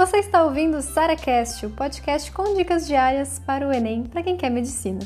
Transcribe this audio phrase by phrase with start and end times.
[0.00, 4.34] Você está ouvindo o SaraCast, o podcast com dicas diárias para o Enem para quem
[4.34, 5.00] quer medicina.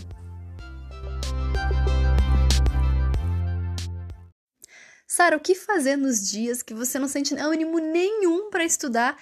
[5.04, 9.18] Sara, o que fazer nos dias que você não sente ânimo nenhum para estudar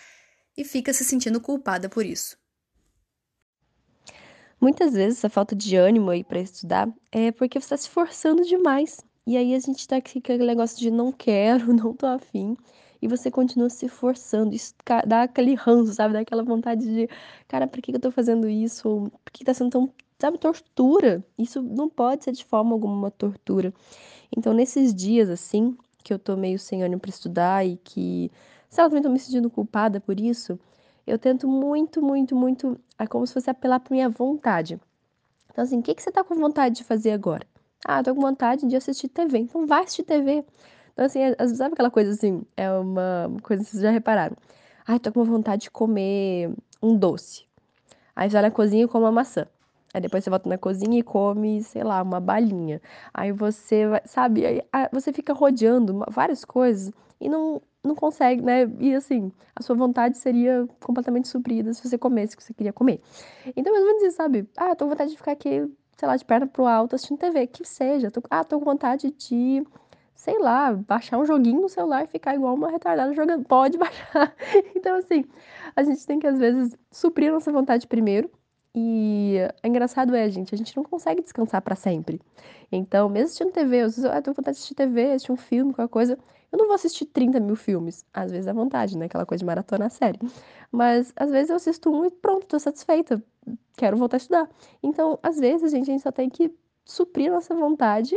[0.55, 2.37] e fica se sentindo culpada por isso?
[4.61, 8.45] Muitas vezes essa falta de ânimo aí para estudar é porque você está se forçando
[8.45, 9.01] demais.
[9.27, 12.59] E aí a gente tá aqui com aquele negócio de não quero, não tô afim
[13.03, 14.55] e você continua se forçando.
[14.55, 14.75] Isso
[15.07, 16.15] dá aquele ranço, sabe?
[16.15, 17.09] Dá aquela vontade de,
[17.49, 19.11] cara, por que eu tô fazendo isso?
[19.25, 21.25] Por que tá sendo tão, sabe, tortura?
[21.37, 23.75] Isso não pode ser de forma alguma uma tortura.
[24.37, 28.31] Então, nesses dias, assim, que eu tô meio sem ânimo para estudar e que,
[28.71, 30.59] sei lá, também tô me sentindo culpada por isso,
[31.07, 34.81] eu tento muito, muito, muito, é como se fosse apelar pra minha vontade.
[35.51, 37.47] Então, assim, o que, que você tá com vontade de fazer agora?
[37.85, 39.39] Ah, tô com vontade de assistir TV.
[39.39, 40.45] Então, vai assistir TV.
[40.93, 41.21] Então, assim,
[41.55, 42.43] sabe aquela coisa assim?
[42.57, 44.37] É uma coisa que vocês já repararam.
[44.87, 47.47] Ai, tô com vontade de comer um doce.
[48.15, 49.47] Aí você vai na cozinha e come uma maçã.
[49.95, 52.81] Aí depois você volta na cozinha e come, sei lá, uma balinha.
[53.13, 56.91] Aí você vai, sabe, aí você fica rodeando várias coisas
[57.21, 58.71] e não, não consegue, né?
[58.81, 62.73] E assim, a sua vontade seria completamente suprida se você comesse o que você queria
[62.73, 63.01] comer.
[63.55, 64.49] Então, mais ou menos isso, sabe?
[64.57, 67.47] Ah, tô com vontade de ficar aqui, sei lá, de perna pro alto assistindo TV,
[67.47, 68.11] que seja.
[68.31, 69.63] Ah, tô com vontade de
[70.23, 73.45] sei lá, baixar um joguinho no celular e ficar igual uma retardada jogando.
[73.45, 74.33] Pode baixar.
[74.77, 75.25] Então, assim,
[75.75, 78.31] a gente tem que, às vezes, suprir a nossa vontade primeiro.
[78.73, 82.21] E é engraçado é, gente, a gente não consegue descansar para sempre.
[82.71, 85.75] Então, mesmo assistindo TV, eu, vezes, eu tenho vontade de assistir TV, assistir um filme,
[85.75, 86.19] qualquer coisa,
[86.53, 88.07] eu não vou assistir 30 mil filmes.
[88.15, 89.07] Às vezes é vontade, né?
[89.07, 90.21] Aquela coisa de maratona série.
[90.71, 93.21] Mas, às vezes eu assisto um e pronto, tô satisfeita.
[93.77, 94.49] Quero voltar a estudar.
[94.81, 98.17] Então, às vezes, gente, a gente só tem que suprir nossa vontade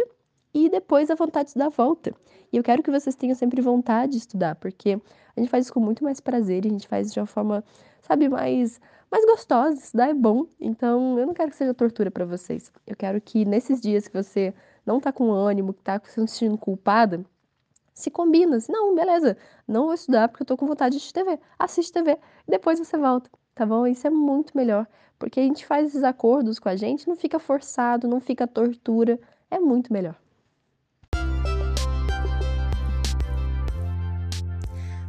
[0.56, 2.16] e depois a vontade de estudar volta.
[2.52, 4.98] E eu quero que vocês tenham sempre vontade de estudar, porque
[5.36, 7.62] a gente faz isso com muito mais prazer e a gente faz de uma forma,
[8.02, 8.80] sabe, mais
[9.12, 10.46] mais gostosa, estudar é bom.
[10.60, 12.72] Então, eu não quero que seja tortura para vocês.
[12.88, 14.54] Eu quero que nesses dias que você
[14.86, 17.24] não tá com ânimo, que tá se sentindo culpada,
[17.94, 18.58] se combina.
[18.70, 21.38] Não, beleza, não vou estudar porque eu tô com vontade de TV.
[21.60, 22.18] Assiste TV,
[22.48, 23.86] depois você volta, tá bom?
[23.86, 24.88] Isso é muito melhor,
[25.20, 29.20] porque a gente faz esses acordos com a gente, não fica forçado, não fica tortura,
[29.52, 30.16] é muito melhor.